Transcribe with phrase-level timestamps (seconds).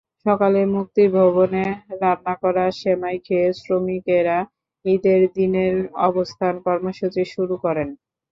[0.25, 1.65] সকালে মুক্তিভবনে
[2.01, 4.37] রান্না করা সেমাই খেয়ে শ্রমিকেরা
[4.85, 5.75] ঈদের দিনের
[6.07, 7.89] অবস্থান কর্মসূচি শুরু করেন।